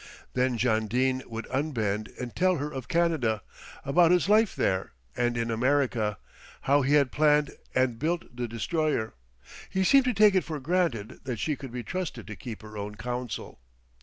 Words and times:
Then 0.33 0.57
John 0.57 0.87
Dene 0.87 1.21
would 1.27 1.45
unbend 1.51 2.09
and 2.19 2.35
tell 2.35 2.55
her 2.55 2.71
of 2.73 2.87
Canada, 2.87 3.43
about 3.85 4.09
his 4.09 4.27
life 4.27 4.55
there 4.55 4.93
and 5.15 5.37
in 5.37 5.51
America, 5.51 6.17
how 6.61 6.81
he 6.81 6.95
had 6.95 7.11
planned 7.11 7.51
and 7.75 7.99
built 7.99 8.35
the 8.35 8.47
Destroyer. 8.47 9.13
He 9.69 9.83
seemed 9.83 10.05
to 10.05 10.13
take 10.15 10.33
it 10.33 10.43
for 10.43 10.59
granted 10.59 11.19
that 11.25 11.37
she 11.37 11.55
could 11.55 11.71
be 11.71 11.83
trusted 11.83 12.25
to 12.25 12.35
keep 12.35 12.63
her 12.63 12.75
own 12.79 12.95
counsel. 12.95 13.59